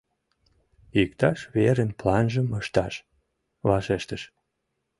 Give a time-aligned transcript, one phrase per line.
[1.01, 2.93] —Иктаж верын планжым ышташ!—
[3.67, 4.21] вашештыш.